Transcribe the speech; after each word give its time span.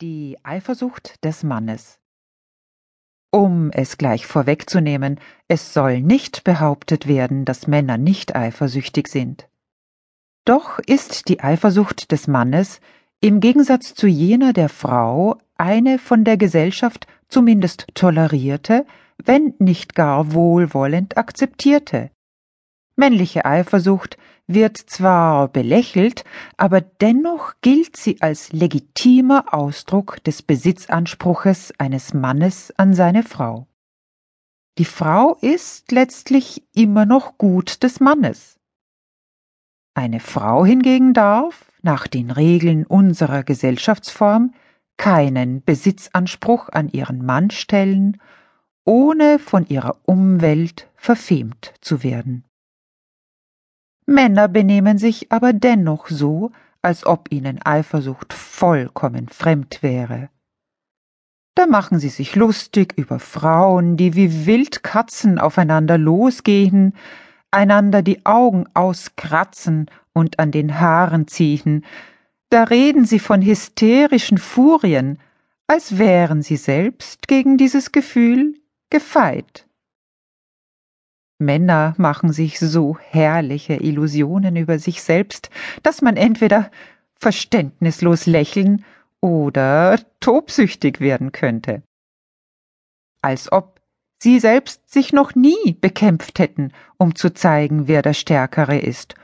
Die 0.00 0.38
Eifersucht 0.42 1.24
des 1.24 1.44
Mannes. 1.44 2.00
Um 3.30 3.70
es 3.70 3.96
gleich 3.96 4.26
vorwegzunehmen, 4.26 5.20
es 5.46 5.72
soll 5.72 6.00
nicht 6.00 6.42
behauptet 6.42 7.06
werden, 7.06 7.44
dass 7.44 7.68
Männer 7.68 7.96
nicht 7.96 8.34
eifersüchtig 8.34 9.06
sind. 9.06 9.48
Doch 10.44 10.80
ist 10.80 11.28
die 11.28 11.38
Eifersucht 11.38 12.10
des 12.10 12.26
Mannes 12.26 12.80
im 13.20 13.38
Gegensatz 13.38 13.94
zu 13.94 14.08
jener 14.08 14.52
der 14.52 14.68
Frau 14.68 15.38
eine 15.58 16.00
von 16.00 16.24
der 16.24 16.38
Gesellschaft 16.38 17.06
zumindest 17.28 17.86
tolerierte, 17.94 18.86
wenn 19.18 19.54
nicht 19.60 19.94
gar 19.94 20.32
wohlwollend 20.32 21.16
akzeptierte. 21.16 22.10
Männliche 22.96 23.44
Eifersucht 23.44 24.16
wird 24.46 24.76
zwar 24.76 25.48
belächelt, 25.48 26.24
aber 26.56 26.80
dennoch 26.80 27.54
gilt 27.62 27.96
sie 27.96 28.20
als 28.20 28.52
legitimer 28.52 29.54
Ausdruck 29.54 30.22
des 30.24 30.42
Besitzanspruches 30.42 31.72
eines 31.78 32.14
Mannes 32.14 32.72
an 32.76 32.94
seine 32.94 33.22
Frau. 33.22 33.66
Die 34.78 34.84
Frau 34.84 35.36
ist 35.40 35.92
letztlich 35.92 36.64
immer 36.74 37.06
noch 37.06 37.38
Gut 37.38 37.82
des 37.82 38.00
Mannes. 38.00 38.58
Eine 39.94 40.18
Frau 40.18 40.64
hingegen 40.64 41.14
darf, 41.14 41.70
nach 41.82 42.08
den 42.08 42.32
Regeln 42.32 42.84
unserer 42.84 43.44
Gesellschaftsform, 43.44 44.52
keinen 44.96 45.62
Besitzanspruch 45.62 46.68
an 46.68 46.88
ihren 46.88 47.24
Mann 47.24 47.50
stellen, 47.50 48.20
ohne 48.84 49.38
von 49.38 49.66
ihrer 49.66 50.00
Umwelt 50.04 50.90
verfemt 50.96 51.74
zu 51.80 52.02
werden. 52.02 52.44
Männer 54.06 54.48
benehmen 54.48 54.98
sich 54.98 55.32
aber 55.32 55.52
dennoch 55.52 56.08
so, 56.08 56.52
als 56.82 57.06
ob 57.06 57.32
ihnen 57.32 57.60
Eifersucht 57.64 58.32
vollkommen 58.32 59.28
fremd 59.28 59.82
wäre. 59.82 60.28
Da 61.54 61.66
machen 61.66 61.98
sie 61.98 62.08
sich 62.08 62.34
lustig 62.36 62.94
über 62.96 63.18
Frauen, 63.18 63.96
die 63.96 64.14
wie 64.14 64.46
Wildkatzen 64.46 65.38
aufeinander 65.38 65.96
losgehen, 65.96 66.94
einander 67.50 68.02
die 68.02 68.26
Augen 68.26 68.66
auskratzen 68.74 69.88
und 70.12 70.38
an 70.38 70.50
den 70.50 70.80
Haaren 70.80 71.28
ziehen, 71.28 71.84
da 72.50 72.64
reden 72.64 73.04
sie 73.04 73.18
von 73.18 73.42
hysterischen 73.42 74.38
Furien, 74.38 75.18
als 75.66 75.98
wären 75.98 76.42
sie 76.42 76.56
selbst 76.56 77.26
gegen 77.26 77.56
dieses 77.56 77.90
Gefühl 77.90 78.54
gefeit. 78.90 79.66
Männer 81.44 81.94
machen 81.96 82.32
sich 82.32 82.58
so 82.58 82.98
herrliche 82.98 83.74
Illusionen 83.74 84.56
über 84.56 84.78
sich 84.78 85.02
selbst, 85.02 85.50
dass 85.82 86.02
man 86.02 86.16
entweder 86.16 86.70
verständnislos 87.18 88.26
lächeln 88.26 88.84
oder 89.20 89.98
tobsüchtig 90.20 91.00
werden 91.00 91.32
könnte. 91.32 91.82
Als 93.22 93.50
ob 93.50 93.80
sie 94.18 94.38
selbst 94.38 94.92
sich 94.92 95.12
noch 95.12 95.34
nie 95.34 95.78
bekämpft 95.80 96.38
hätten, 96.38 96.72
um 96.98 97.14
zu 97.14 97.32
zeigen, 97.32 97.88
wer 97.88 98.02
der 98.02 98.14
Stärkere 98.14 98.78
ist. 98.78 99.14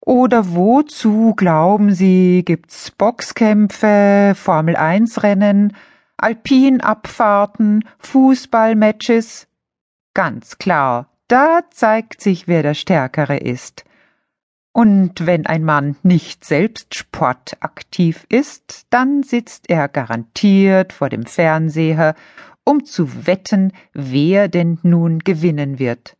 Oder 0.00 0.54
wozu, 0.54 1.34
glauben 1.36 1.92
Sie, 1.92 2.42
gibt's 2.44 2.90
Boxkämpfe, 2.90 4.32
Formel 4.34 4.74
1 4.76 5.22
Rennen, 5.22 5.76
Alpinabfahrten, 6.16 7.84
Fußballmatches? 7.98 9.48
Ganz 10.14 10.58
klar, 10.58 11.10
da 11.28 11.60
zeigt 11.70 12.20
sich, 12.20 12.48
wer 12.48 12.62
der 12.62 12.74
Stärkere 12.74 13.36
ist. 13.36 13.84
Und 14.72 15.26
wenn 15.26 15.46
ein 15.46 15.64
Mann 15.64 15.96
nicht 16.02 16.44
selbst 16.44 16.94
sportaktiv 16.94 18.26
ist, 18.28 18.86
dann 18.90 19.22
sitzt 19.22 19.68
er 19.70 19.88
garantiert 19.88 20.92
vor 20.92 21.08
dem 21.08 21.26
Fernseher, 21.26 22.14
um 22.64 22.84
zu 22.84 23.26
wetten, 23.26 23.72
wer 23.92 24.48
denn 24.48 24.78
nun 24.82 25.20
gewinnen 25.20 25.78
wird. 25.78 26.16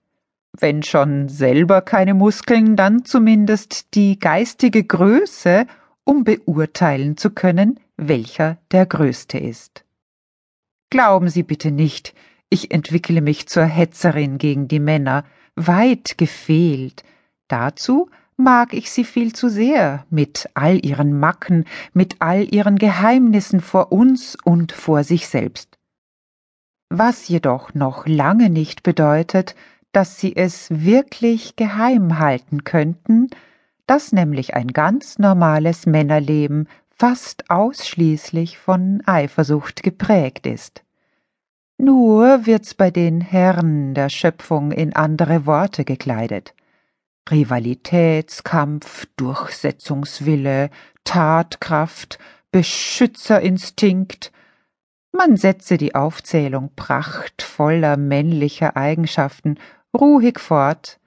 Wenn 0.58 0.82
schon 0.82 1.28
selber 1.28 1.82
keine 1.82 2.14
Muskeln, 2.14 2.74
dann 2.74 3.04
zumindest 3.04 3.94
die 3.94 4.18
geistige 4.18 4.82
Größe, 4.82 5.66
um 6.04 6.24
beurteilen 6.24 7.16
zu 7.16 7.30
können, 7.30 7.78
welcher 7.96 8.56
der 8.72 8.86
Größte 8.86 9.38
ist. 9.38 9.84
Glauben 10.90 11.28
Sie 11.28 11.42
bitte 11.42 11.70
nicht, 11.70 12.14
ich 12.50 12.70
entwickle 12.70 13.20
mich 13.20 13.48
zur 13.48 13.64
Hetzerin 13.64 14.38
gegen 14.38 14.68
die 14.68 14.80
Männer, 14.80 15.24
weit 15.54 16.18
gefehlt. 16.18 17.04
Dazu 17.48 18.08
mag 18.36 18.72
ich 18.72 18.90
sie 18.90 19.04
viel 19.04 19.34
zu 19.34 19.48
sehr, 19.48 20.06
mit 20.10 20.48
all 20.54 20.84
ihren 20.84 21.18
Macken, 21.18 21.64
mit 21.92 22.16
all 22.20 22.52
ihren 22.54 22.76
Geheimnissen 22.76 23.60
vor 23.60 23.92
uns 23.92 24.36
und 24.44 24.72
vor 24.72 25.04
sich 25.04 25.28
selbst. 25.28 25.76
Was 26.88 27.28
jedoch 27.28 27.74
noch 27.74 28.06
lange 28.06 28.48
nicht 28.48 28.82
bedeutet, 28.82 29.54
dass 29.92 30.18
sie 30.20 30.36
es 30.36 30.68
wirklich 30.70 31.56
geheim 31.56 32.18
halten 32.18 32.64
könnten, 32.64 33.28
dass 33.86 34.12
nämlich 34.12 34.54
ein 34.54 34.68
ganz 34.68 35.18
normales 35.18 35.86
Männerleben 35.86 36.68
fast 36.90 37.50
ausschließlich 37.50 38.58
von 38.58 39.02
Eifersucht 39.06 39.82
geprägt 39.82 40.46
ist. 40.46 40.82
Nur 41.80 42.44
wird's 42.44 42.74
bei 42.74 42.90
den 42.90 43.20
Herren 43.20 43.94
der 43.94 44.08
Schöpfung 44.08 44.72
in 44.72 44.96
andere 44.96 45.46
Worte 45.46 45.84
gekleidet. 45.84 46.52
Rivalitätskampf, 47.30 49.06
Durchsetzungswille, 49.16 50.70
Tatkraft, 51.04 52.18
Beschützerinstinkt. 52.50 54.32
Man 55.12 55.36
setze 55.36 55.76
die 55.76 55.94
Aufzählung 55.94 56.72
prachtvoller 56.74 57.96
männlicher 57.96 58.76
Eigenschaften 58.76 59.58
ruhig 59.96 60.40
fort, 60.40 60.98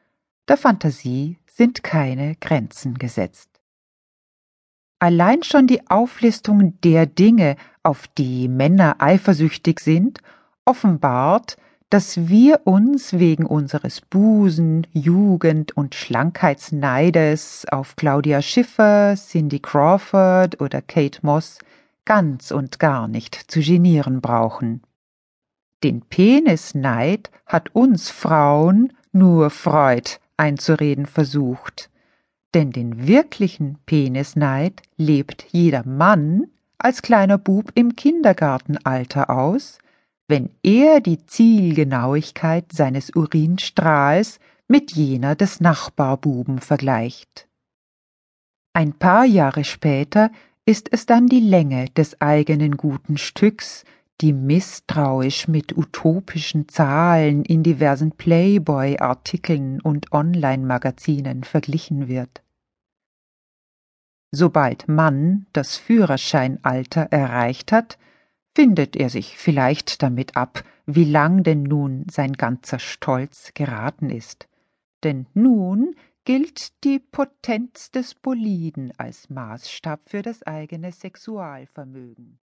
der 0.47 0.57
Fantasie 0.57 1.37
sind 1.47 1.83
keine 1.83 2.35
Grenzen 2.37 2.97
gesetzt. 2.97 3.49
Allein 4.99 5.43
schon 5.43 5.67
die 5.67 5.89
Auflistung 5.89 6.79
der 6.81 7.07
Dinge, 7.07 7.57
auf 7.83 8.07
die 8.07 8.47
Männer 8.47 8.97
eifersüchtig 8.99 9.79
sind 9.79 10.21
offenbart, 10.65 11.57
dass 11.89 12.29
wir 12.29 12.61
uns 12.63 13.13
wegen 13.13 13.45
unseres 13.45 13.99
Busen, 13.99 14.87
Jugend 14.93 15.75
und 15.75 15.93
Schlankheitsneides 15.93 17.65
auf 17.69 17.97
Claudia 17.97 18.41
Schiffer, 18.41 19.15
Cindy 19.17 19.59
Crawford 19.59 20.61
oder 20.61 20.81
Kate 20.81 21.19
Moss 21.21 21.59
ganz 22.05 22.51
und 22.51 22.79
gar 22.79 23.07
nicht 23.07 23.35
zu 23.35 23.59
genieren 23.59 24.21
brauchen. 24.21 24.81
Den 25.83 26.01
Penisneid 26.01 27.29
hat 27.45 27.75
uns 27.75 28.09
Frauen 28.09 28.93
nur 29.11 29.49
Freud 29.49 30.11
einzureden 30.37 31.05
versucht, 31.05 31.89
denn 32.53 32.71
den 32.71 33.07
wirklichen 33.07 33.79
Penisneid 33.85 34.81
lebt 34.95 35.45
jeder 35.51 35.85
Mann 35.85 36.47
als 36.77 37.01
kleiner 37.01 37.37
Bub 37.37 37.71
im 37.75 37.95
Kindergartenalter 37.95 39.29
aus, 39.29 39.79
wenn 40.31 40.49
er 40.63 41.01
die 41.01 41.25
Zielgenauigkeit 41.25 42.71
seines 42.71 43.13
Urinstrahls 43.13 44.39
mit 44.69 44.93
jener 44.93 45.35
des 45.35 45.59
Nachbarbuben 45.59 46.59
vergleicht. 46.59 47.49
Ein 48.73 48.93
paar 48.93 49.25
Jahre 49.25 49.65
später 49.65 50.31
ist 50.65 50.87
es 50.93 51.05
dann 51.05 51.27
die 51.27 51.41
Länge 51.41 51.89
des 51.89 52.21
eigenen 52.21 52.77
guten 52.77 53.17
Stücks, 53.17 53.83
die 54.21 54.31
misstrauisch 54.31 55.49
mit 55.49 55.75
utopischen 55.75 56.69
Zahlen 56.69 57.43
in 57.43 57.61
diversen 57.61 58.13
Playboy-Artikeln 58.13 59.81
und 59.81 60.13
Online-Magazinen 60.13 61.43
verglichen 61.43 62.07
wird. 62.07 62.41
Sobald 64.31 64.87
Mann 64.87 65.45
das 65.51 65.75
Führerscheinalter 65.75 67.09
erreicht 67.11 67.73
hat, 67.73 67.97
findet 68.53 68.95
er 68.95 69.09
sich 69.09 69.37
vielleicht 69.37 70.03
damit 70.03 70.35
ab, 70.35 70.63
wie 70.85 71.05
lang 71.05 71.43
denn 71.43 71.63
nun 71.63 72.05
sein 72.11 72.33
ganzer 72.33 72.79
Stolz 72.79 73.53
geraten 73.53 74.09
ist. 74.09 74.49
Denn 75.03 75.27
nun 75.33 75.95
gilt 76.25 76.83
die 76.83 76.99
Potenz 76.99 77.91
des 77.91 78.13
Boliden 78.13 78.91
als 78.97 79.29
Maßstab 79.29 80.09
für 80.09 80.21
das 80.21 80.43
eigene 80.43 80.91
Sexualvermögen. 80.91 82.40